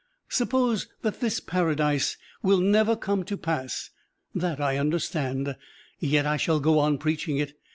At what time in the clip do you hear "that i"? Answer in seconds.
4.33-4.77